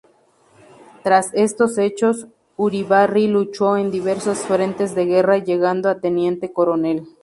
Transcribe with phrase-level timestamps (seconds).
[1.03, 2.25] Tras estos hechos,
[2.57, 7.05] Uribarri luchó en diversos frentes de guerra llegando a teniente coronel.